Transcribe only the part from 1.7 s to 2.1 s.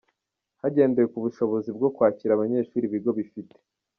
bwo